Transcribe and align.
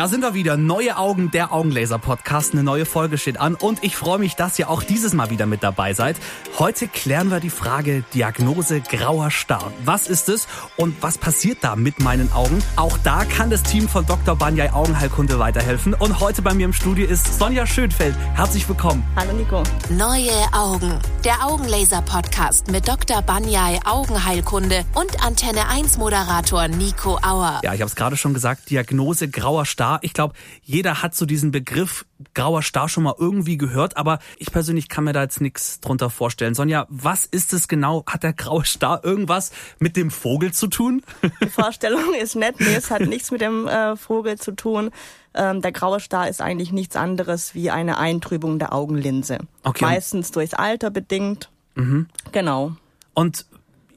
Da 0.00 0.08
sind 0.08 0.22
wir 0.22 0.32
wieder. 0.32 0.56
Neue 0.56 0.96
Augen, 0.96 1.30
der 1.30 1.52
Augenlaser-Podcast. 1.52 2.54
Eine 2.54 2.62
neue 2.62 2.86
Folge 2.86 3.18
steht 3.18 3.38
an 3.38 3.54
und 3.54 3.84
ich 3.84 3.96
freue 3.96 4.18
mich, 4.18 4.34
dass 4.34 4.58
ihr 4.58 4.70
auch 4.70 4.82
dieses 4.82 5.12
Mal 5.12 5.28
wieder 5.28 5.44
mit 5.44 5.62
dabei 5.62 5.92
seid. 5.92 6.16
Heute 6.58 6.88
klären 6.88 7.30
wir 7.30 7.38
die 7.38 7.50
Frage 7.50 8.02
Diagnose 8.14 8.80
grauer 8.80 9.30
Star. 9.30 9.70
Was 9.84 10.08
ist 10.08 10.30
es 10.30 10.48
und 10.78 11.02
was 11.02 11.18
passiert 11.18 11.58
da 11.60 11.76
mit 11.76 12.00
meinen 12.00 12.32
Augen? 12.32 12.62
Auch 12.76 12.96
da 13.04 13.26
kann 13.26 13.50
das 13.50 13.62
Team 13.62 13.90
von 13.90 14.06
Dr. 14.06 14.36
Banyai 14.36 14.72
Augenheilkunde 14.72 15.38
weiterhelfen. 15.38 15.92
Und 15.92 16.18
heute 16.18 16.40
bei 16.40 16.54
mir 16.54 16.64
im 16.64 16.72
Studio 16.72 17.06
ist 17.06 17.38
Sonja 17.38 17.66
Schönfeld. 17.66 18.16
Herzlich 18.32 18.66
willkommen. 18.66 19.04
Hallo 19.16 19.34
Nico. 19.34 19.62
Neue 19.90 20.32
Augen, 20.54 20.98
der 21.26 21.46
Augenlaser-Podcast 21.46 22.70
mit 22.70 22.88
Dr. 22.88 23.20
Banyai 23.20 23.78
Augenheilkunde 23.84 24.86
und 24.94 25.22
Antenne 25.22 25.68
1 25.68 25.98
Moderator 25.98 26.68
Nico 26.68 27.18
Auer. 27.18 27.60
Ja, 27.62 27.74
ich 27.74 27.82
habe 27.82 27.90
es 27.90 27.96
gerade 27.96 28.16
schon 28.16 28.32
gesagt, 28.32 28.70
Diagnose 28.70 29.28
grauer 29.28 29.66
Star. 29.66 29.89
Ich 30.02 30.12
glaube, 30.12 30.34
jeder 30.62 31.02
hat 31.02 31.14
so 31.14 31.26
diesen 31.26 31.50
Begriff 31.50 32.06
grauer 32.34 32.62
Star 32.62 32.88
schon 32.88 33.02
mal 33.02 33.14
irgendwie 33.18 33.56
gehört, 33.56 33.96
aber 33.96 34.18
ich 34.38 34.52
persönlich 34.52 34.88
kann 34.88 35.04
mir 35.04 35.12
da 35.12 35.22
jetzt 35.22 35.40
nichts 35.40 35.80
drunter 35.80 36.10
vorstellen. 36.10 36.54
Sonja, 36.54 36.86
was 36.88 37.26
ist 37.26 37.52
es 37.52 37.68
genau? 37.68 38.04
Hat 38.06 38.22
der 38.22 38.32
graue 38.32 38.64
Star 38.64 39.04
irgendwas 39.04 39.52
mit 39.78 39.96
dem 39.96 40.10
Vogel 40.10 40.52
zu 40.52 40.68
tun? 40.68 41.02
Die 41.42 41.48
Vorstellung 41.48 42.14
ist 42.14 42.36
nett. 42.36 42.60
Nee, 42.60 42.74
es 42.74 42.90
hat 42.90 43.02
nichts 43.02 43.30
mit 43.30 43.40
dem 43.40 43.66
äh, 43.66 43.96
Vogel 43.96 44.38
zu 44.38 44.52
tun. 44.52 44.90
Ähm, 45.34 45.62
der 45.62 45.72
graue 45.72 46.00
Star 46.00 46.28
ist 46.28 46.40
eigentlich 46.40 46.72
nichts 46.72 46.96
anderes 46.96 47.54
wie 47.54 47.70
eine 47.70 47.98
Eintrübung 47.98 48.58
der 48.58 48.72
Augenlinse. 48.72 49.38
Okay. 49.62 49.84
Meistens 49.84 50.32
durchs 50.32 50.54
Alter 50.54 50.90
bedingt. 50.90 51.50
Mhm. 51.74 52.06
Genau. 52.32 52.72
Und 53.14 53.46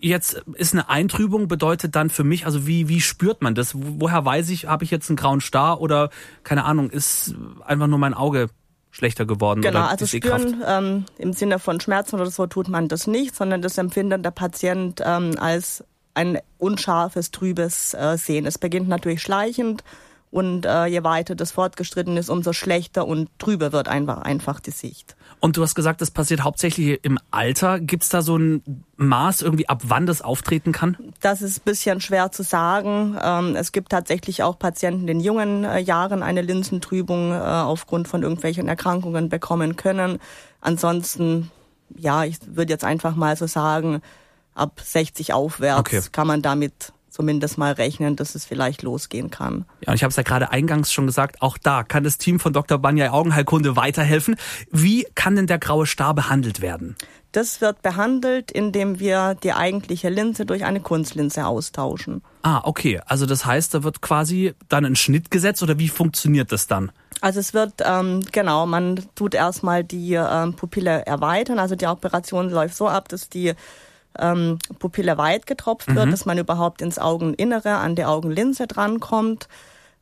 jetzt 0.04 0.44
ist 0.54 0.74
eine 0.74 0.90
Eintrübung, 0.90 1.48
bedeutet 1.48 1.96
dann 1.96 2.10
für 2.10 2.24
mich, 2.24 2.46
also 2.46 2.68
wie, 2.68 2.90
wie 2.90 3.02
spürt 3.02 3.42
man 3.42 3.56
das? 3.56 3.74
Woher 3.74 4.26
weiß 4.26 4.50
ich, 4.50 4.68
habe 4.68 4.84
ich 4.84 4.92
jetzt 4.92 5.10
einen 5.10 5.16
grauen 5.16 5.42
Star 5.42 5.80
oder 5.80 6.10
keine 6.44 6.66
Ahnung, 6.66 6.90
ist 6.90 7.34
einfach 7.66 7.88
nur 7.88 8.00
mein 8.00 8.14
Auge 8.14 8.50
schlechter 8.92 9.26
geworden? 9.26 9.62
Genau, 9.62 9.86
also 9.86 10.06
spüren 10.06 10.62
ähm, 10.68 11.06
im 11.18 11.34
Sinne 11.34 11.58
von 11.58 11.80
Schmerzen 11.80 12.16
oder 12.16 12.30
so 12.30 12.46
tut 12.48 12.68
man 12.68 12.90
das 12.90 13.08
nicht, 13.08 13.36
sondern 13.36 13.62
das 13.62 13.78
empfindet 13.78 14.24
der 14.26 14.32
Patient 14.32 15.02
ähm, 15.04 15.36
als 15.40 15.84
ein 16.14 16.38
unscharfes, 16.58 17.32
trübes 17.32 17.94
äh, 17.94 18.18
Sehen. 18.18 18.46
Es 18.46 18.58
beginnt 18.58 18.90
natürlich 18.90 19.22
schleichend 19.22 19.84
und 20.34 20.66
äh, 20.66 20.88
je 20.88 21.04
weiter 21.04 21.36
das 21.36 21.52
fortgeschritten 21.52 22.18
ist, 22.18 22.28
umso 22.28 22.54
schlechter 22.54 23.06
und 23.06 23.30
trüber 23.38 23.72
wird 23.72 23.88
einfach, 23.88 24.24
einfach 24.24 24.60
die 24.60 24.72
Sicht. 24.72 25.16
Und 25.40 25.58
du 25.58 25.62
hast 25.62 25.76
gesagt, 25.76 26.02
das 26.02 26.10
passiert 26.10 26.44
hauptsächlich 26.44 27.00
im 27.04 27.20
Alter. 27.30 27.80
Gibt 27.80 28.02
es 28.02 28.10
da 28.10 28.24
so 28.24 28.36
ein 28.38 28.84
Maß 28.98 29.44
irgendwie, 29.44 29.70
ab 29.70 29.84
wann 29.84 30.08
das 30.08 30.24
auftreten 30.24 30.72
kann? 30.72 30.98
Das 31.22 31.44
ist 31.44 31.60
ein 31.60 31.64
bisschen 31.66 32.02
schwer 32.02 32.32
zu 32.32 32.42
sagen. 32.42 33.16
Ähm, 33.22 33.56
es 33.56 33.72
gibt 33.72 33.90
tatsächlich 33.90 34.42
auch 34.42 34.58
Patienten, 34.58 35.06
die 35.06 35.12
in 35.12 35.20
jungen 35.20 35.66
äh, 35.66 35.78
Jahren 35.78 36.24
eine 36.24 36.42
Linsentrübung 36.42 37.32
äh, 37.32 37.36
aufgrund 37.36 38.08
von 38.08 38.24
irgendwelchen 38.24 38.68
Erkrankungen 38.68 39.30
bekommen 39.30 39.76
können. 39.76 40.18
Ansonsten, 40.62 41.52
ja, 41.96 42.24
ich 42.24 42.38
würde 42.48 42.74
jetzt 42.74 42.86
einfach 42.86 43.16
mal 43.16 43.38
so 43.38 43.46
sagen, 43.46 44.02
ab 44.56 44.82
60 44.84 45.34
aufwärts 45.34 45.80
okay. 45.80 46.02
kann 46.12 46.26
man 46.26 46.42
damit 46.42 46.92
zumindest 47.14 47.60
mal 47.60 47.74
rechnen, 47.74 48.16
dass 48.16 48.34
es 48.34 48.44
vielleicht 48.44 48.82
losgehen 48.82 49.30
kann. 49.30 49.66
Ja, 49.82 49.90
und 49.90 49.96
ich 49.96 50.04
habe 50.04 50.10
es 50.10 50.16
ja 50.16 50.24
gerade 50.24 50.50
eingangs 50.50 50.92
schon 50.92 51.06
gesagt, 51.06 51.42
auch 51.44 51.60
da 51.60 51.84
kann 51.84 52.04
das 52.04 52.18
Team 52.18 52.40
von 52.40 52.54
Dr. 52.54 52.80
Banyai 52.80 53.12
Augenheilkunde 53.12 53.76
weiterhelfen. 53.76 54.36
Wie 54.72 55.06
kann 55.14 55.36
denn 55.36 55.46
der 55.46 55.60
graue 55.60 55.86
Star 55.86 56.16
behandelt 56.16 56.62
werden? 56.62 56.96
Das 57.32 57.62
wird 57.62 57.84
behandelt, 57.84 58.52
indem 58.52 59.00
wir 59.00 59.36
die 59.36 59.54
eigentliche 59.54 60.10
Linse 60.10 60.46
durch 60.46 60.66
eine 60.66 60.82
Kunstlinse 60.82 61.46
austauschen. 61.46 62.24
Ah, 62.42 62.62
okay. 62.64 63.00
Also 63.06 63.28
das 63.28 63.46
heißt, 63.46 63.76
da 63.76 63.84
wird 63.84 64.02
quasi 64.02 64.54
dann 64.70 64.86
ein 64.86 64.96
Schnitt 64.96 65.30
gesetzt 65.30 65.62
oder 65.62 65.78
wie 65.78 65.90
funktioniert 65.90 66.52
das 66.52 66.66
dann? 66.68 66.92
Also 67.22 67.40
es 67.40 67.54
wird, 67.54 67.76
ähm, 67.86 68.22
genau, 68.32 68.66
man 68.66 69.00
tut 69.16 69.36
erstmal 69.36 69.84
die 69.84 70.14
ähm, 70.14 70.56
Pupille 70.56 71.06
erweitern. 71.06 71.60
Also 71.60 71.76
die 71.76 71.88
Operation 71.88 72.50
läuft 72.50 72.76
so 72.76 72.88
ab, 72.88 73.08
dass 73.10 73.30
die 73.30 73.54
ähm, 74.20 74.60
Pupille 74.80 75.18
weit 75.18 75.48
getropft 75.48 75.90
mhm. 75.90 75.96
wird, 75.96 76.14
dass 76.14 76.26
man 76.26 76.38
überhaupt 76.38 76.82
ins 76.82 77.00
Augeninnere, 77.00 77.76
an 77.76 77.96
die 77.96 78.06
Augenlinse 78.06 78.68
drankommt. 78.68 79.48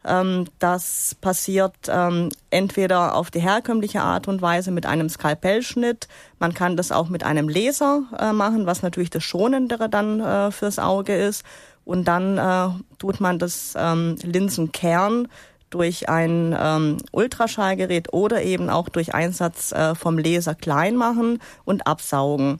Ähm, 0.04 0.46
das 0.60 1.16
passiert 1.22 1.76
ähm, 1.88 2.30
entweder 2.50 3.16
auf 3.16 3.30
die 3.30 3.40
herkömmliche 3.40 4.02
Art 4.02 4.28
und 4.28 4.42
Weise 4.42 4.72
mit 4.72 4.86
einem 4.86 5.10
Skalpellschnitt. 5.10 6.08
Man 6.40 6.54
kann 6.54 6.76
das 6.76 6.92
auch 6.92 7.10
mit 7.10 7.24
einem 7.24 7.48
Laser 7.48 8.04
äh, 8.18 8.34
machen, 8.34 8.66
was 8.66 8.82
natürlich 8.82 9.12
das 9.12 9.24
Schonendere 9.24 9.90
dann 9.90 10.20
äh, 10.20 10.52
fürs 10.52 10.80
Auge 10.80 11.16
ist. 11.16 11.44
Und 11.86 12.08
dann 12.08 12.38
äh, 12.38 12.70
tut 12.98 13.20
man 13.20 13.40
das 13.40 13.74
ähm, 13.78 14.16
Linsenkern 14.24 15.28
durch 15.70 16.10
ein 16.10 16.56
ähm, 16.60 16.98
Ultraschallgerät 17.12 18.14
oder 18.14 18.44
eben 18.44 18.70
auch 18.70 18.90
durch 18.90 19.14
Einsatz 19.14 19.72
äh, 19.72 19.96
vom 19.96 20.18
Laser 20.18 20.54
klein 20.54 20.96
machen 20.96 21.40
und 21.64 21.88
absaugen. 21.88 22.60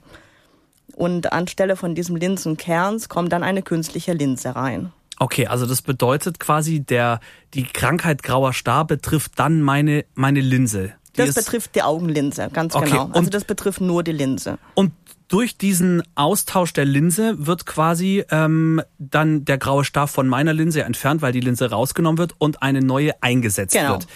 Und 0.94 1.32
anstelle 1.32 1.76
von 1.76 1.94
diesem 1.94 2.16
Linsenkerns 2.16 3.08
kommt 3.08 3.32
dann 3.32 3.42
eine 3.42 3.62
künstliche 3.62 4.12
Linse 4.12 4.54
rein. 4.54 4.92
Okay, 5.18 5.46
also 5.46 5.66
das 5.66 5.82
bedeutet 5.82 6.40
quasi, 6.40 6.80
der, 6.80 7.20
die 7.54 7.64
Krankheit 7.64 8.22
grauer 8.22 8.52
Star 8.52 8.86
betrifft 8.86 9.32
dann 9.36 9.62
meine, 9.62 10.04
meine 10.14 10.40
Linse. 10.40 10.94
Die 11.16 11.26
das 11.26 11.34
betrifft 11.34 11.74
die 11.74 11.82
Augenlinse, 11.82 12.48
ganz 12.52 12.74
okay. 12.74 12.90
genau. 12.90 13.10
Also 13.12 13.30
das 13.30 13.44
betrifft 13.44 13.80
nur 13.80 14.02
die 14.02 14.12
Linse. 14.12 14.58
Und 14.74 14.92
durch 15.28 15.56
diesen 15.56 16.02
Austausch 16.14 16.72
der 16.72 16.84
Linse 16.84 17.46
wird 17.46 17.66
quasi 17.66 18.24
ähm, 18.30 18.82
dann 18.98 19.44
der 19.44 19.58
graue 19.58 19.84
Star 19.84 20.08
von 20.08 20.28
meiner 20.28 20.52
Linse 20.52 20.82
entfernt, 20.82 21.22
weil 21.22 21.32
die 21.32 21.40
Linse 21.40 21.70
rausgenommen 21.70 22.18
wird 22.18 22.34
und 22.38 22.62
eine 22.62 22.80
neue 22.80 23.12
eingesetzt 23.22 23.74
genau. 23.74 23.92
wird. 23.92 24.06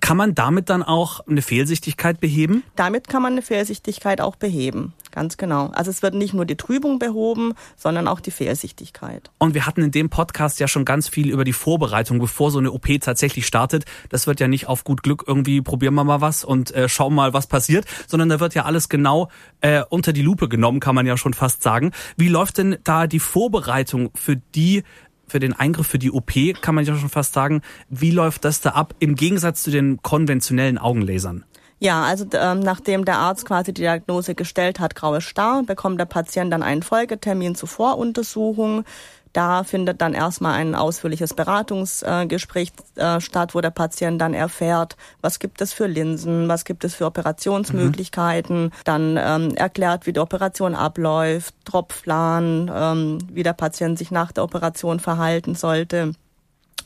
Kann 0.00 0.18
man 0.18 0.34
damit 0.34 0.68
dann 0.68 0.82
auch 0.82 1.26
eine 1.26 1.40
Fehlsichtigkeit 1.40 2.20
beheben? 2.20 2.62
Damit 2.76 3.08
kann 3.08 3.22
man 3.22 3.32
eine 3.32 3.42
Fehlsichtigkeit 3.42 4.20
auch 4.20 4.36
beheben. 4.36 4.92
Ganz 5.12 5.38
genau. 5.38 5.68
Also 5.68 5.90
es 5.90 6.02
wird 6.02 6.14
nicht 6.14 6.34
nur 6.34 6.44
die 6.44 6.56
Trübung 6.56 6.98
behoben, 6.98 7.54
sondern 7.74 8.06
auch 8.06 8.20
die 8.20 8.30
Fehlsichtigkeit. 8.30 9.30
Und 9.38 9.54
wir 9.54 9.64
hatten 9.64 9.82
in 9.82 9.90
dem 9.90 10.10
Podcast 10.10 10.60
ja 10.60 10.68
schon 10.68 10.84
ganz 10.84 11.08
viel 11.08 11.30
über 11.30 11.44
die 11.44 11.54
Vorbereitung, 11.54 12.18
bevor 12.18 12.50
so 12.50 12.58
eine 12.58 12.70
OP 12.70 12.86
tatsächlich 13.00 13.46
startet. 13.46 13.86
Das 14.10 14.26
wird 14.26 14.40
ja 14.40 14.48
nicht 14.48 14.68
auf 14.68 14.84
gut 14.84 15.02
Glück 15.02 15.24
irgendwie 15.26 15.62
probieren 15.62 15.94
wir 15.94 16.04
mal 16.04 16.20
was 16.20 16.44
und 16.44 16.74
äh, 16.74 16.88
schauen 16.88 17.14
mal, 17.14 17.32
was 17.32 17.46
passiert, 17.46 17.86
sondern 18.06 18.28
da 18.28 18.40
wird 18.40 18.54
ja 18.54 18.64
alles 18.64 18.90
genau 18.90 19.30
äh, 19.62 19.82
unter 19.88 20.12
die 20.12 20.22
Lupe 20.22 20.48
genommen, 20.48 20.80
kann 20.80 20.94
man 20.94 21.06
ja 21.06 21.16
schon 21.16 21.32
fast 21.32 21.62
sagen. 21.62 21.92
Wie 22.18 22.28
läuft 22.28 22.58
denn 22.58 22.76
da 22.84 23.06
die 23.06 23.20
Vorbereitung 23.20 24.10
für 24.14 24.36
die 24.36 24.84
für 25.28 25.38
den 25.38 25.52
Eingriff, 25.52 25.86
für 25.86 25.98
die 25.98 26.10
OP, 26.10 26.32
kann 26.60 26.74
man 26.74 26.84
ja 26.84 26.96
schon 26.96 27.08
fast 27.08 27.34
sagen, 27.34 27.62
wie 27.88 28.10
läuft 28.10 28.44
das 28.44 28.60
da 28.60 28.70
ab 28.70 28.94
im 28.98 29.14
Gegensatz 29.14 29.62
zu 29.62 29.70
den 29.70 30.02
konventionellen 30.02 30.78
Augenlasern? 30.78 31.44
Ja, 31.80 32.02
also 32.02 32.26
ähm, 32.32 32.58
nachdem 32.58 33.04
der 33.04 33.18
Arzt 33.18 33.44
quasi 33.44 33.72
die 33.72 33.82
Diagnose 33.82 34.34
gestellt 34.34 34.80
hat, 34.80 34.96
graues 34.96 35.24
Star, 35.24 35.62
bekommt 35.62 36.00
der 36.00 36.06
Patient 36.06 36.52
dann 36.52 36.64
einen 36.64 36.82
Folgetermin 36.82 37.54
zur 37.54 37.68
Voruntersuchung. 37.68 38.84
Da 39.32 39.64
findet 39.64 40.00
dann 40.00 40.14
erstmal 40.14 40.54
ein 40.54 40.74
ausführliches 40.74 41.34
Beratungsgespräch 41.34 42.72
äh, 42.96 43.20
statt, 43.20 43.54
wo 43.54 43.60
der 43.60 43.70
Patient 43.70 44.20
dann 44.20 44.34
erfährt, 44.34 44.96
was 45.20 45.38
gibt 45.38 45.60
es 45.60 45.72
für 45.72 45.86
Linsen, 45.86 46.48
was 46.48 46.64
gibt 46.64 46.84
es 46.84 46.94
für 46.94 47.06
Operationsmöglichkeiten, 47.06 48.64
mhm. 48.64 48.70
dann 48.84 49.18
ähm, 49.18 49.54
erklärt, 49.54 50.06
wie 50.06 50.12
die 50.12 50.20
Operation 50.20 50.74
abläuft, 50.74 51.54
Tropfplan, 51.64 52.70
ähm, 52.74 53.18
wie 53.32 53.42
der 53.42 53.52
Patient 53.52 53.98
sich 53.98 54.10
nach 54.10 54.32
der 54.32 54.44
Operation 54.44 55.00
verhalten 55.00 55.54
sollte. 55.54 56.12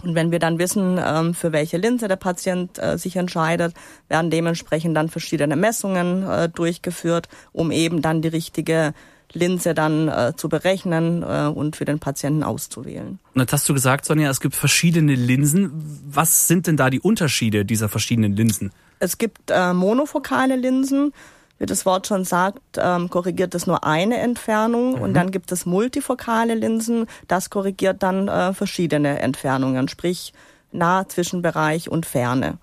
Und 0.03 0.15
wenn 0.15 0.33
wir 0.33 0.39
dann 0.39 0.59
wissen, 0.59 0.99
ähm, 1.05 1.35
für 1.35 1.53
welche 1.53 1.77
Linse 1.77 2.09
der 2.09 2.17
Patient 2.17 2.79
äh, 2.79 2.99
sich 2.99 3.17
entscheidet, 3.17 3.75
werden 4.09 4.31
dementsprechend 4.31 4.97
dann 4.97 5.09
verschiedene 5.09 5.55
Messungen 5.55 6.29
äh, 6.29 6.49
durchgeführt, 6.49 7.29
um 7.53 7.71
eben 7.71 8.03
dann 8.03 8.23
die 8.23 8.29
richtige 8.29 8.95
Linse 9.35 9.75
dann 9.75 10.09
äh, 10.09 10.33
zu 10.37 10.49
berechnen 10.49 11.23
äh, 11.23 11.47
und 11.47 11.77
für 11.77 11.85
den 11.85 11.99
Patienten 11.99 12.43
auszuwählen. 12.43 13.19
Und 13.35 13.41
jetzt 13.41 13.53
hast 13.53 13.69
du 13.69 13.75
gesagt, 13.75 14.05
Sonja, 14.05 14.31
es 14.31 14.41
gibt 14.41 14.55
verschiedene 14.55 15.15
Linsen. 15.15 16.03
Was 16.09 16.49
sind 16.49 16.67
denn 16.67 16.77
da 16.77 16.91
die 16.91 17.01
Unterschiede 17.01 17.65
dieser 17.65 17.89
verschiedenen 17.89 18.37
Linsen? 18.37 18.73
Es 18.99 19.19
gibt 19.19 19.51
äh, 19.51 19.73
monofokale 19.73 20.57
Linsen. 20.57 21.13
Wie 21.59 21.67
das 21.67 21.87
Wort 21.87 22.09
schon 22.09 22.25
sagt, 22.25 22.61
ähm, 22.77 23.09
korrigiert 23.09 23.55
das 23.55 23.69
nur 23.69 23.85
eine 23.85 24.19
Entfernung. 24.19 24.97
Mhm. 24.97 25.03
Und 25.03 25.15
dann 25.15 25.31
gibt 25.31 25.53
es 25.53 25.65
multifokale 25.65 26.55
Linsen. 26.55 27.07
Das 27.29 27.51
korrigiert 27.51 28.03
dann 28.03 28.29
äh, 28.29 28.53
verschiedene 28.53 29.21
Entfernungen, 29.21 29.89
sprich 29.89 30.33
Nah-, 30.73 31.07
Zwischenbereich 31.09 31.89
und 31.91 32.07
Ferne. 32.07 32.59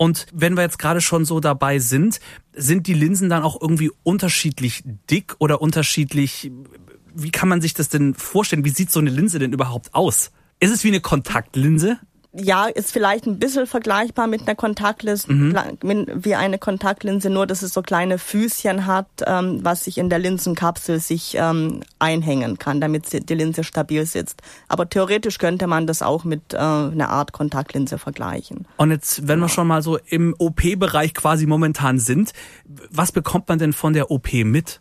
Und 0.00 0.28
wenn 0.32 0.56
wir 0.56 0.62
jetzt 0.62 0.78
gerade 0.78 1.02
schon 1.02 1.26
so 1.26 1.40
dabei 1.40 1.78
sind, 1.78 2.20
sind 2.54 2.86
die 2.86 2.94
Linsen 2.94 3.28
dann 3.28 3.42
auch 3.42 3.60
irgendwie 3.60 3.90
unterschiedlich 4.02 4.82
dick 5.10 5.36
oder 5.40 5.60
unterschiedlich, 5.60 6.50
wie 7.14 7.30
kann 7.30 7.50
man 7.50 7.60
sich 7.60 7.74
das 7.74 7.90
denn 7.90 8.14
vorstellen? 8.14 8.64
Wie 8.64 8.70
sieht 8.70 8.90
so 8.90 8.98
eine 8.98 9.10
Linse 9.10 9.38
denn 9.38 9.52
überhaupt 9.52 9.94
aus? 9.94 10.30
Ist 10.58 10.70
es 10.70 10.84
wie 10.84 10.88
eine 10.88 11.02
Kontaktlinse? 11.02 11.98
Ja, 12.32 12.66
ist 12.66 12.92
vielleicht 12.92 13.26
ein 13.26 13.40
bisschen 13.40 13.66
vergleichbar 13.66 14.28
mit 14.28 14.42
einer 14.42 14.54
Kontaktlinse, 14.54 15.32
mhm. 15.32 15.56
wie 16.14 16.36
eine 16.36 16.58
Kontaktlinse, 16.58 17.28
nur 17.28 17.46
dass 17.46 17.62
es 17.62 17.74
so 17.74 17.82
kleine 17.82 18.18
Füßchen 18.18 18.86
hat, 18.86 19.08
ähm, 19.26 19.60
was 19.62 19.84
sich 19.84 19.98
in 19.98 20.10
der 20.10 20.20
Linsenkapsel 20.20 21.00
sich 21.00 21.34
ähm, 21.36 21.82
einhängen 21.98 22.58
kann, 22.58 22.80
damit 22.80 23.28
die 23.28 23.34
Linse 23.34 23.64
stabil 23.64 24.06
sitzt. 24.06 24.42
Aber 24.68 24.88
theoretisch 24.88 25.38
könnte 25.38 25.66
man 25.66 25.88
das 25.88 26.02
auch 26.02 26.22
mit 26.22 26.54
äh, 26.54 26.58
einer 26.58 27.08
Art 27.08 27.32
Kontaktlinse 27.32 27.98
vergleichen. 27.98 28.68
Und 28.76 28.92
jetzt, 28.92 29.26
wenn 29.26 29.40
wir 29.40 29.48
schon 29.48 29.66
mal 29.66 29.82
so 29.82 29.98
im 30.06 30.34
OP-Bereich 30.38 31.14
quasi 31.14 31.46
momentan 31.46 31.98
sind, 31.98 32.32
was 32.90 33.10
bekommt 33.10 33.48
man 33.48 33.58
denn 33.58 33.72
von 33.72 33.92
der 33.92 34.12
OP 34.12 34.32
mit? 34.32 34.80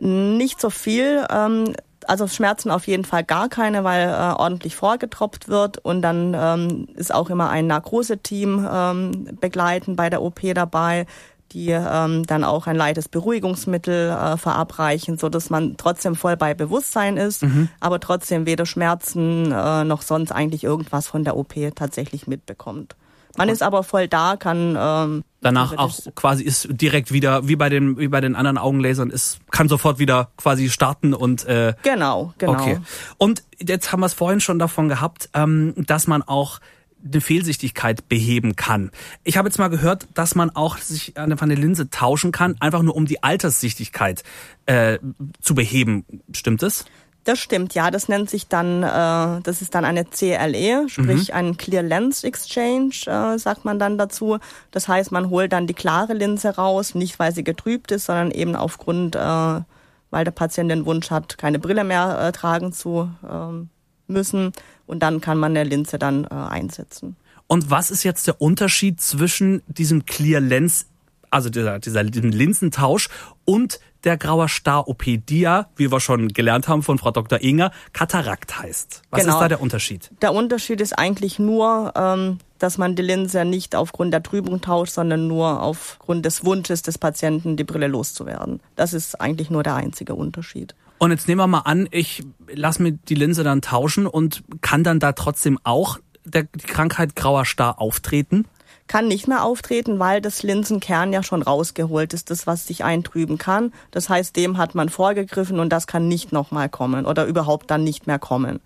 Nicht 0.00 0.60
so 0.60 0.68
viel. 0.68 1.26
Ähm, 1.30 1.72
also 2.08 2.26
Schmerzen 2.26 2.70
auf 2.70 2.86
jeden 2.86 3.04
Fall 3.04 3.24
gar 3.24 3.48
keine, 3.48 3.84
weil 3.84 4.08
äh, 4.08 4.12
ordentlich 4.12 4.76
vorgetropft 4.76 5.48
wird 5.48 5.78
und 5.78 6.02
dann 6.02 6.34
ähm, 6.38 6.88
ist 6.94 7.14
auch 7.14 7.30
immer 7.30 7.50
ein 7.50 7.66
Narkoseteam 7.66 8.68
ähm, 8.70 9.28
begleiten 9.40 9.96
bei 9.96 10.10
der 10.10 10.22
OP 10.22 10.40
dabei, 10.54 11.06
die 11.52 11.70
ähm, 11.70 12.24
dann 12.26 12.44
auch 12.44 12.66
ein 12.66 12.76
leichtes 12.76 13.08
Beruhigungsmittel 13.08 14.10
äh, 14.10 14.36
verabreichen, 14.36 15.18
so 15.18 15.28
dass 15.28 15.50
man 15.50 15.76
trotzdem 15.76 16.14
voll 16.14 16.36
bei 16.36 16.54
Bewusstsein 16.54 17.16
ist, 17.16 17.42
mhm. 17.42 17.68
aber 17.80 18.00
trotzdem 18.00 18.46
weder 18.46 18.66
Schmerzen 18.66 19.52
äh, 19.52 19.84
noch 19.84 20.02
sonst 20.02 20.32
eigentlich 20.32 20.64
irgendwas 20.64 21.08
von 21.08 21.24
der 21.24 21.36
OP 21.36 21.54
tatsächlich 21.74 22.26
mitbekommt. 22.26 22.96
Man 23.36 23.48
ist 23.48 23.62
aber 23.62 23.82
voll 23.82 24.08
da, 24.08 24.36
kann 24.36 24.76
ähm, 24.78 25.24
danach 25.40 25.76
auch 25.76 25.98
quasi 26.14 26.44
ist 26.44 26.68
direkt 26.70 27.12
wieder 27.12 27.48
wie 27.48 27.56
bei 27.56 27.68
den 27.68 27.98
wie 27.98 28.08
bei 28.08 28.20
den 28.20 28.36
anderen 28.36 28.58
Augenlasern 28.58 29.10
ist 29.10 29.40
kann 29.50 29.68
sofort 29.68 29.98
wieder 29.98 30.30
quasi 30.36 30.70
starten 30.70 31.14
und 31.14 31.44
äh, 31.44 31.74
genau 31.82 32.32
genau 32.38 32.52
okay 32.52 32.78
und 33.18 33.42
jetzt 33.58 33.92
haben 33.92 34.00
wir 34.00 34.06
es 34.06 34.14
vorhin 34.14 34.40
schon 34.40 34.58
davon 34.58 34.88
gehabt 34.88 35.28
ähm, 35.34 35.74
dass 35.76 36.06
man 36.06 36.22
auch 36.22 36.60
eine 37.04 37.20
Fehlsichtigkeit 37.20 38.08
beheben 38.08 38.56
kann. 38.56 38.90
Ich 39.24 39.36
habe 39.36 39.48
jetzt 39.48 39.58
mal 39.58 39.68
gehört, 39.68 40.06
dass 40.14 40.34
man 40.34 40.50
auch 40.50 40.78
sich 40.78 41.16
einfach 41.16 41.42
eine 41.42 41.54
Linse 41.54 41.90
tauschen 41.90 42.32
kann, 42.32 42.56
einfach 42.60 42.82
nur 42.82 42.94
um 42.94 43.06
die 43.06 43.22
Alterssichtigkeit 43.22 44.22
äh, 44.66 44.98
zu 45.40 45.54
beheben. 45.54 46.04
Stimmt 46.32 46.62
es? 46.62 46.84
Das 47.24 47.38
stimmt, 47.38 47.74
ja. 47.74 47.90
Das 47.90 48.08
nennt 48.08 48.30
sich 48.30 48.48
dann, 48.48 48.82
äh, 48.82 49.40
das 49.42 49.62
ist 49.62 49.74
dann 49.74 49.84
eine 49.84 50.04
CLE, 50.04 50.88
sprich 50.88 51.28
mhm. 51.28 51.34
ein 51.34 51.56
Clear 51.56 51.82
Lens 51.82 52.24
Exchange, 52.24 52.94
äh, 53.06 53.38
sagt 53.38 53.64
man 53.64 53.78
dann 53.78 53.96
dazu. 53.96 54.38
Das 54.72 54.88
heißt, 54.88 55.12
man 55.12 55.30
holt 55.30 55.52
dann 55.52 55.66
die 55.66 55.74
klare 55.74 56.14
Linse 56.14 56.56
raus, 56.56 56.94
nicht 56.94 57.18
weil 57.18 57.32
sie 57.32 57.44
getrübt 57.44 57.92
ist, 57.92 58.06
sondern 58.06 58.32
eben 58.32 58.56
aufgrund, 58.56 59.14
äh, 59.14 59.18
weil 59.18 60.24
der 60.24 60.32
Patient 60.32 60.70
den 60.70 60.84
Wunsch 60.84 61.10
hat, 61.10 61.38
keine 61.38 61.60
Brille 61.60 61.84
mehr 61.84 62.18
äh, 62.18 62.32
tragen 62.32 62.72
zu 62.72 63.08
äh, 63.22 64.12
müssen. 64.12 64.52
Und 64.86 65.00
dann 65.00 65.20
kann 65.20 65.38
man 65.38 65.52
eine 65.56 65.64
Linse 65.64 65.98
dann 65.98 66.24
äh, 66.24 66.28
einsetzen. 66.34 67.16
Und 67.46 67.70
was 67.70 67.90
ist 67.90 68.02
jetzt 68.02 68.26
der 68.26 68.40
Unterschied 68.40 69.00
zwischen 69.00 69.62
diesem 69.68 70.06
Clear 70.06 70.40
Lens, 70.40 70.86
also 71.32 71.50
dieser, 71.50 71.78
dieser 71.78 72.02
Linsentausch 72.02 73.08
und 73.44 73.80
der 74.04 74.16
Grauer 74.16 74.48
Star-OP, 74.48 75.04
die 75.04 75.40
ja, 75.40 75.68
wie 75.76 75.90
wir 75.90 76.00
schon 76.00 76.28
gelernt 76.28 76.68
haben 76.68 76.82
von 76.82 76.98
Frau 76.98 77.10
Dr. 77.10 77.40
Inger, 77.40 77.70
Katarakt 77.92 78.58
heißt. 78.58 79.02
Was 79.10 79.20
genau. 79.22 79.34
ist 79.34 79.40
da 79.40 79.48
der 79.48 79.60
Unterschied? 79.60 80.10
Der 80.20 80.34
Unterschied 80.34 80.80
ist 80.80 80.98
eigentlich 80.98 81.38
nur, 81.38 81.92
ähm, 81.96 82.38
dass 82.58 82.78
man 82.78 82.96
die 82.96 83.02
Linse 83.02 83.44
nicht 83.44 83.74
aufgrund 83.74 84.12
der 84.12 84.22
Trübung 84.22 84.60
tauscht, 84.60 84.92
sondern 84.92 85.28
nur 85.28 85.62
aufgrund 85.62 86.26
des 86.26 86.44
Wunsches 86.44 86.82
des 86.82 86.98
Patienten, 86.98 87.56
die 87.56 87.64
Brille 87.64 87.86
loszuwerden. 87.86 88.60
Das 88.76 88.92
ist 88.92 89.20
eigentlich 89.20 89.50
nur 89.50 89.62
der 89.62 89.76
einzige 89.76 90.14
Unterschied. 90.14 90.74
Und 90.98 91.10
jetzt 91.10 91.26
nehmen 91.26 91.40
wir 91.40 91.46
mal 91.46 91.60
an, 91.60 91.88
ich 91.90 92.24
lasse 92.52 92.82
mir 92.82 92.92
die 92.92 93.14
Linse 93.14 93.42
dann 93.42 93.62
tauschen 93.62 94.06
und 94.06 94.44
kann 94.60 94.84
dann 94.84 95.00
da 95.00 95.12
trotzdem 95.12 95.58
auch 95.64 95.98
der, 96.24 96.44
die 96.44 96.66
Krankheit 96.66 97.16
grauer 97.16 97.44
Star 97.44 97.80
auftreten? 97.80 98.46
Kann 98.86 99.08
nicht 99.08 99.28
mehr 99.28 99.44
auftreten, 99.44 99.98
weil 99.98 100.20
das 100.20 100.42
Linsenkern 100.42 101.12
ja 101.12 101.22
schon 101.22 101.42
rausgeholt 101.42 102.12
ist, 102.12 102.30
das 102.30 102.46
was 102.46 102.66
sich 102.66 102.84
eintrüben 102.84 103.38
kann. 103.38 103.72
Das 103.90 104.08
heißt, 104.08 104.36
dem 104.36 104.58
hat 104.58 104.74
man 104.74 104.88
vorgegriffen 104.88 105.60
und 105.60 105.70
das 105.70 105.86
kann 105.86 106.08
nicht 106.08 106.32
nochmal 106.32 106.68
kommen 106.68 107.06
oder 107.06 107.24
überhaupt 107.24 107.70
dann 107.70 107.84
nicht 107.84 108.06
mehr 108.06 108.18
kommen. 108.18 108.60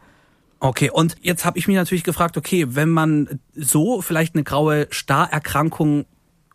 Okay, 0.59 0.91
und 0.91 1.17
jetzt 1.21 1.45
habe 1.45 1.59
ich 1.59 1.69
mich 1.69 1.77
natürlich 1.77 2.05
gefragt, 2.05 2.37
okay, 2.37 2.67
wenn 2.71 2.89
man 2.89 3.41
so 3.55 4.01
vielleicht 4.01 4.35
eine 4.35 4.45
graue 4.45 4.89
Starerkrankung 4.91 6.07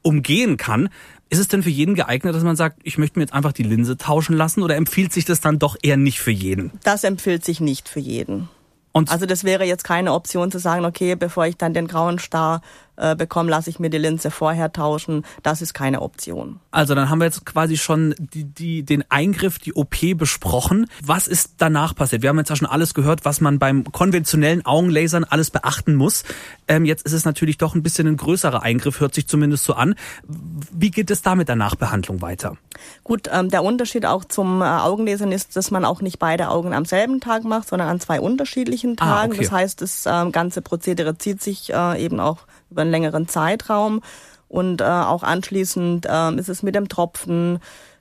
umgehen 0.02 0.58
kann, 0.58 0.90
ist 1.30 1.40
es 1.40 1.48
denn 1.48 1.64
für 1.64 1.70
jeden 1.70 1.96
geeignet, 1.96 2.36
dass 2.36 2.44
man 2.44 2.56
sagt, 2.56 2.80
ich 2.84 2.98
möchte 2.98 3.18
mir 3.18 3.24
jetzt 3.24 3.34
einfach 3.34 3.54
die 3.54 3.64
Linse 3.64 3.98
tauschen 3.98 4.36
lassen 4.36 4.64
oder 4.64 4.76
empfiehlt 4.76 5.14
sich 5.14 5.24
das 5.24 5.40
dann 5.40 5.60
doch 5.60 5.78
eher 5.82 5.98
nicht 5.98 6.20
für 6.20 6.32
jeden? 6.32 6.72
Das 6.84 7.04
empfiehlt 7.04 7.46
sich 7.46 7.62
nicht 7.62 7.88
für 7.88 8.00
jeden. 8.00 8.50
Und 8.92 9.10
also 9.10 9.26
das 9.26 9.44
wäre 9.44 9.64
jetzt 9.64 9.86
keine 9.86 10.12
Option 10.12 10.52
zu 10.52 10.60
sagen, 10.60 10.84
okay, 10.84 11.16
bevor 11.16 11.46
ich 11.46 11.56
dann 11.56 11.74
den 11.74 11.88
grauen 11.88 12.20
Star 12.20 12.62
äh, 13.02 13.16
bekomme, 13.16 13.50
lasse 13.50 13.70
ich 13.70 13.80
mir 13.80 13.90
die 13.90 13.98
Linse 13.98 14.32
vorher 14.32 14.72
tauschen. 14.72 15.26
Das 15.44 15.62
ist 15.62 15.74
keine 15.74 16.02
Option. 16.02 16.60
Also 16.70 16.96
dann 16.96 17.10
haben 17.10 17.20
wir 17.20 17.26
jetzt 17.26 17.46
quasi 17.46 17.78
schon 17.78 18.16
die, 18.20 18.44
die, 18.44 18.84
den 18.84 19.04
Eingriff, 19.10 19.60
die 19.60 19.74
OP 19.74 19.96
besprochen. 20.16 20.86
Was 21.04 21.28
ist 21.28 21.56
danach 21.58 21.96
passiert? 21.96 22.22
Wir 22.22 22.30
haben 22.30 22.38
jetzt 22.38 22.50
ja 22.50 22.56
schon 22.56 22.68
alles 22.68 22.94
gehört, 22.94 23.26
was 23.26 23.42
man 23.42 23.60
beim 23.60 23.84
konventionellen 23.92 24.66
Augenlasern 24.66 25.24
alles 25.24 25.50
beachten 25.50 25.96
muss. 25.96 26.24
Ähm, 26.68 26.86
jetzt 26.86 27.06
ist 27.06 27.14
es 27.14 27.26
natürlich 27.26 27.58
doch 27.58 27.76
ein 27.76 27.84
bisschen 27.84 28.08
ein 28.08 28.18
größerer 28.18 28.62
Eingriff, 28.62 29.00
hört 29.00 29.16
sich 29.16 29.28
zumindest 29.28 29.64
so 29.64 29.74
an. 29.74 29.96
Wie 30.28 30.92
geht 30.92 31.10
es 31.10 31.22
da 31.22 31.36
mit 31.36 31.48
der 31.48 31.56
Nachbehandlung 31.56 32.22
weiter? 32.22 32.58
Gut, 33.04 33.30
ähm, 33.32 33.50
der 33.50 33.64
Unterschied 33.64 34.06
auch 34.06 34.26
zum 34.26 34.62
äh, 34.62 34.66
Augenlasern 34.66 35.32
ist, 35.32 35.56
dass 35.56 35.72
man 35.72 35.86
auch 35.86 36.02
nicht 36.02 36.20
beide 36.20 36.50
Augen 36.50 36.74
am 36.74 36.86
selben 36.86 37.20
Tag 37.20 37.44
macht, 37.44 37.68
sondern 37.68 37.90
an 37.90 38.00
zwei 38.00 38.22
unterschiedlichen 38.22 38.96
ah, 39.00 39.06
Tagen. 39.06 39.32
Ah, 39.32 39.36
okay. 39.36 39.44
Das 39.44 39.52
heißt, 39.52 39.82
das 39.82 40.06
äh, 40.06 40.30
ganze 40.32 40.62
Prozedere 40.62 41.18
zieht 41.18 41.42
sich 41.42 41.74
äh, 41.74 42.04
eben 42.04 42.20
auch 42.20 42.40
über 42.72 42.82
einen 42.82 42.92
längeren 42.92 43.28
Zeitraum. 43.28 44.02
Und 44.48 44.82
äh, 44.82 44.86
auch 44.86 45.24
anschließend 45.24 46.06
äh, 46.08 46.36
ist 46.36 46.50
es 46.50 46.64
mit 46.64 46.76
dem 46.76 46.90
Tropfen 46.90 47.60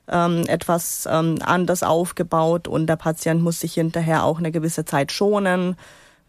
ähm, 0.09 0.43
etwas 0.47 1.07
ähm, 1.09 1.37
anders 1.43 1.83
aufgebaut 1.83 2.67
und 2.67 2.87
der 2.87 2.97
Patient 2.97 3.41
muss 3.41 3.59
sich 3.59 3.75
hinterher 3.75 4.23
auch 4.23 4.39
eine 4.39 4.51
gewisse 4.51 4.83
Zeit 4.83 5.11
schonen. 5.11 5.77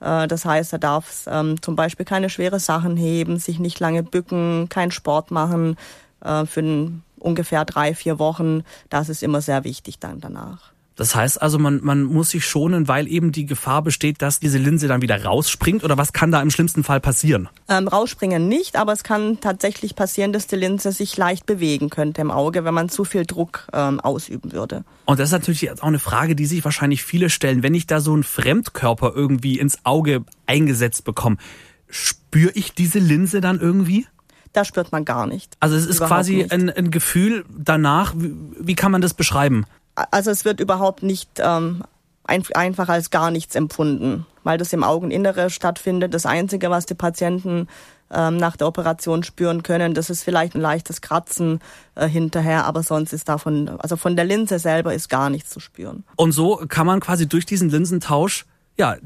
Äh, 0.00 0.28
das 0.28 0.44
heißt, 0.44 0.72
er 0.72 0.78
darf 0.78 1.26
ähm, 1.26 1.60
zum 1.60 1.76
Beispiel 1.76 2.06
keine 2.06 2.30
schwere 2.30 2.60
Sachen 2.60 2.96
heben, 2.96 3.38
sich 3.38 3.58
nicht 3.58 3.80
lange 3.80 4.02
bücken, 4.02 4.68
keinen 4.68 4.92
Sport 4.92 5.30
machen 5.30 5.76
äh, 6.24 6.46
für 6.46 6.92
ungefähr 7.18 7.64
drei, 7.64 7.94
vier 7.94 8.18
Wochen. 8.18 8.62
Das 8.90 9.08
ist 9.08 9.22
immer 9.22 9.40
sehr 9.40 9.64
wichtig 9.64 9.98
dann 9.98 10.20
danach. 10.20 10.72
Das 10.96 11.14
heißt 11.14 11.40
also, 11.40 11.58
man, 11.58 11.80
man 11.82 12.02
muss 12.02 12.30
sich 12.30 12.46
schonen, 12.46 12.86
weil 12.86 13.08
eben 13.08 13.32
die 13.32 13.46
Gefahr 13.46 13.82
besteht, 13.82 14.20
dass 14.20 14.40
diese 14.40 14.58
Linse 14.58 14.88
dann 14.88 15.00
wieder 15.00 15.24
rausspringt 15.24 15.84
oder 15.84 15.96
was 15.96 16.12
kann 16.12 16.30
da 16.30 16.42
im 16.42 16.50
schlimmsten 16.50 16.84
Fall 16.84 17.00
passieren? 17.00 17.48
Ähm, 17.68 17.88
rausspringen 17.88 18.48
nicht, 18.48 18.76
aber 18.76 18.92
es 18.92 19.02
kann 19.02 19.40
tatsächlich 19.40 19.96
passieren, 19.96 20.32
dass 20.32 20.46
die 20.46 20.56
Linse 20.56 20.92
sich 20.92 21.16
leicht 21.16 21.46
bewegen 21.46 21.88
könnte 21.88 22.20
im 22.20 22.30
Auge, 22.30 22.64
wenn 22.64 22.74
man 22.74 22.88
zu 22.88 23.04
viel 23.04 23.24
Druck 23.24 23.66
ähm, 23.72 24.00
ausüben 24.00 24.52
würde. 24.52 24.84
Und 25.06 25.18
das 25.18 25.30
ist 25.30 25.32
natürlich 25.32 25.70
auch 25.70 25.82
eine 25.82 25.98
Frage, 25.98 26.36
die 26.36 26.46
sich 26.46 26.64
wahrscheinlich 26.64 27.02
viele 27.02 27.30
stellen. 27.30 27.62
Wenn 27.62 27.74
ich 27.74 27.86
da 27.86 28.00
so 28.00 28.12
einen 28.12 28.22
Fremdkörper 28.24 29.12
irgendwie 29.14 29.58
ins 29.58 29.78
Auge 29.84 30.24
eingesetzt 30.46 31.04
bekomme, 31.04 31.38
spüre 31.88 32.52
ich 32.54 32.74
diese 32.74 32.98
Linse 32.98 33.40
dann 33.40 33.60
irgendwie? 33.60 34.06
Da 34.52 34.66
spürt 34.66 34.92
man 34.92 35.06
gar 35.06 35.26
nicht. 35.26 35.56
Also 35.60 35.76
es 35.76 35.86
ist 35.86 36.00
quasi 36.00 36.46
ein, 36.48 36.69
ein, 36.69 36.90
Gefühl 36.90 37.44
danach. 37.48 38.12
Wie, 38.17 38.34
wie 38.60 38.74
kann 38.74 38.93
man 38.93 39.00
das 39.00 39.14
beschreiben? 39.14 39.64
Also 39.94 40.31
es 40.31 40.44
wird 40.44 40.61
überhaupt 40.61 41.03
nicht 41.03 41.29
ähm, 41.39 41.82
ein, 42.25 42.44
einfach 42.55 42.89
als 42.89 43.11
gar 43.11 43.31
nichts 43.31 43.55
empfunden, 43.55 44.27
weil 44.44 44.58
das 44.58 44.72
im 44.72 44.84
Augeninnere 44.84 45.51
stattfindet. 45.51 46.15
Das 46.15 46.27
Einzige, 46.27 46.70
was 46.70 46.87
die 46.87 46.94
Patienten 46.94 47.69
ähm, 48.11 48.37
nach 48.37 48.56
der 48.56 48.67
Operation 48.67 49.22
spüren 49.22 49.63
können, 49.63 49.94
das 49.94 50.11
ist 50.11 50.22
vielleicht 50.22 50.55
ein 50.55 50.61
leichtes 50.61 51.01
Kratzen 51.01 51.61
äh, 51.94 52.08
hinterher, 52.08 52.65
aber 52.65 52.82
sonst 52.82 53.13
ist 53.13 53.29
davon, 53.29 53.69
also 53.81 53.96
von 53.96 54.17
der 54.17 54.25
Linse 54.25 54.58
selber 54.58 54.94
ist 54.94 55.08
gar 55.08 55.31
nichts 55.31 55.51
zu 55.51 55.61
spüren. 55.61 56.05
Und 56.17 56.32
so 56.32 56.63
kann 56.69 56.87
man 56.87 57.01
quasi 57.01 57.29
durch 57.29 57.46
diesen 57.46 57.70
Linsentausch 57.70 58.46
ja, 58.79 58.96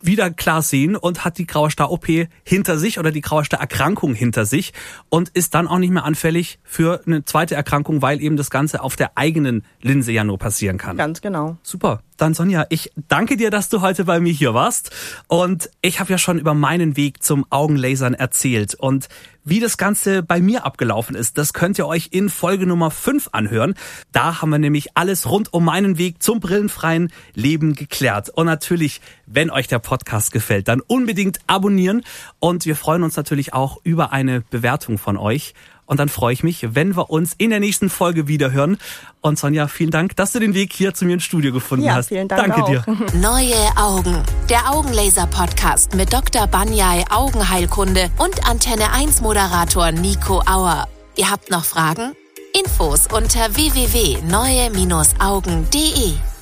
wieder 0.00 0.30
klar 0.30 0.62
sehen 0.62 0.96
und 0.96 1.24
hat 1.24 1.38
die 1.38 1.46
Grauer 1.46 1.70
Star-OP 1.70 2.06
hinter 2.44 2.78
sich 2.78 2.98
oder 2.98 3.10
die 3.10 3.20
Grauer 3.20 3.44
Star-Erkrankung 3.44 4.14
hinter 4.14 4.44
sich 4.44 4.72
und 5.08 5.30
ist 5.30 5.54
dann 5.54 5.66
auch 5.66 5.78
nicht 5.78 5.90
mehr 5.90 6.04
anfällig 6.04 6.58
für 6.62 7.02
eine 7.06 7.24
zweite 7.24 7.54
Erkrankung, 7.54 8.02
weil 8.02 8.20
eben 8.20 8.36
das 8.36 8.50
Ganze 8.50 8.82
auf 8.82 8.96
der 8.96 9.16
eigenen 9.16 9.64
Linse 9.80 10.12
ja 10.12 10.24
nur 10.24 10.38
passieren 10.38 10.78
kann. 10.78 10.96
Ganz 10.96 11.20
genau. 11.20 11.56
Super. 11.62 12.02
Dann 12.24 12.32
Sonja, 12.32 12.64
ich 12.70 12.90
danke 12.96 13.36
dir, 13.36 13.50
dass 13.50 13.68
du 13.68 13.82
heute 13.82 14.06
bei 14.06 14.18
mir 14.18 14.32
hier 14.32 14.54
warst. 14.54 14.90
Und 15.28 15.68
ich 15.82 16.00
habe 16.00 16.10
ja 16.10 16.16
schon 16.16 16.38
über 16.38 16.54
meinen 16.54 16.96
Weg 16.96 17.22
zum 17.22 17.44
Augenlasern 17.50 18.14
erzählt. 18.14 18.74
Und 18.74 19.08
wie 19.44 19.60
das 19.60 19.76
Ganze 19.76 20.22
bei 20.22 20.40
mir 20.40 20.64
abgelaufen 20.64 21.16
ist, 21.16 21.36
das 21.36 21.52
könnt 21.52 21.76
ihr 21.76 21.86
euch 21.86 22.08
in 22.12 22.30
Folge 22.30 22.66
Nummer 22.66 22.90
5 22.90 23.28
anhören. 23.32 23.74
Da 24.10 24.40
haben 24.40 24.48
wir 24.48 24.58
nämlich 24.58 24.96
alles 24.96 25.28
rund 25.28 25.52
um 25.52 25.66
meinen 25.66 25.98
Weg 25.98 26.22
zum 26.22 26.40
brillenfreien 26.40 27.12
Leben 27.34 27.74
geklärt. 27.74 28.30
Und 28.30 28.46
natürlich, 28.46 29.02
wenn 29.26 29.50
euch 29.50 29.68
der 29.68 29.80
Podcast 29.80 30.32
gefällt, 30.32 30.68
dann 30.68 30.80
unbedingt 30.80 31.40
abonnieren. 31.46 32.04
Und 32.40 32.64
wir 32.64 32.74
freuen 32.74 33.02
uns 33.02 33.16
natürlich 33.16 33.52
auch 33.52 33.80
über 33.84 34.12
eine 34.12 34.40
Bewertung 34.40 34.96
von 34.96 35.18
euch. 35.18 35.52
Und 35.86 36.00
dann 36.00 36.08
freue 36.08 36.32
ich 36.32 36.42
mich, 36.42 36.74
wenn 36.74 36.96
wir 36.96 37.10
uns 37.10 37.34
in 37.36 37.50
der 37.50 37.60
nächsten 37.60 37.90
Folge 37.90 38.26
wieder 38.26 38.52
hören. 38.52 38.78
Und 39.20 39.38
Sonja, 39.38 39.68
vielen 39.68 39.90
Dank, 39.90 40.16
dass 40.16 40.32
du 40.32 40.40
den 40.40 40.54
Weg 40.54 40.72
hier 40.72 40.94
zu 40.94 41.04
mir 41.04 41.12
ins 41.14 41.24
Studio 41.24 41.52
gefunden 41.52 41.84
ja, 41.84 41.94
hast. 41.94 42.08
Vielen 42.08 42.28
Dank 42.28 42.54
Danke 42.54 42.62
auch. 42.62 42.68
dir. 42.68 42.84
Neue 43.20 43.54
Augen. 43.76 44.22
Der 44.48 44.70
Augenlaser-Podcast 44.70 45.94
mit 45.94 46.10
Dr. 46.12 46.46
Banyai 46.46 47.04
Augenheilkunde 47.10 48.10
und 48.18 48.48
Antenne 48.48 48.92
1 48.92 49.20
Moderator 49.20 49.90
Nico 49.92 50.40
Auer. 50.46 50.88
Ihr 51.16 51.30
habt 51.30 51.50
noch 51.50 51.64
Fragen? 51.64 52.12
Infos 52.54 53.06
unter 53.12 53.54
www.neue-augen.de 53.54 56.33